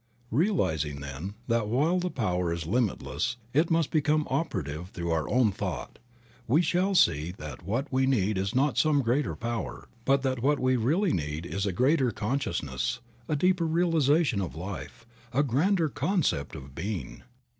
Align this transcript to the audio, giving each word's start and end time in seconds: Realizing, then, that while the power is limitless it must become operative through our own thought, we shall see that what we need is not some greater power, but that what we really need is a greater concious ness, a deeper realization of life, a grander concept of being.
Realizing, 0.31 0.99
then, 0.99 1.35
that 1.47 1.67
while 1.67 1.99
the 1.99 2.09
power 2.09 2.51
is 2.51 2.65
limitless 2.65 3.37
it 3.53 3.69
must 3.69 3.91
become 3.91 4.25
operative 4.31 4.89
through 4.89 5.11
our 5.11 5.29
own 5.29 5.51
thought, 5.51 5.99
we 6.47 6.63
shall 6.63 6.95
see 6.95 7.33
that 7.37 7.61
what 7.61 7.93
we 7.93 8.07
need 8.07 8.35
is 8.35 8.55
not 8.55 8.79
some 8.79 9.03
greater 9.03 9.35
power, 9.35 9.87
but 10.03 10.23
that 10.23 10.41
what 10.41 10.57
we 10.59 10.75
really 10.75 11.13
need 11.13 11.45
is 11.45 11.67
a 11.67 11.71
greater 11.71 12.09
concious 12.09 12.63
ness, 12.63 12.99
a 13.27 13.35
deeper 13.35 13.67
realization 13.67 14.41
of 14.41 14.55
life, 14.55 15.05
a 15.31 15.43
grander 15.43 15.87
concept 15.87 16.55
of 16.55 16.73
being. 16.73 17.21